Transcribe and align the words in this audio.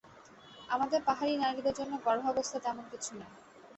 আমাদের 0.69 0.99
পাহাড়ি 1.05 1.33
নারীদের 1.37 1.73
জন্য 1.73 1.93
গর্ভাবস্থা 2.05 2.57
তেমন 2.59 2.85
কিছু 2.91 3.11
নয়। 3.15 3.33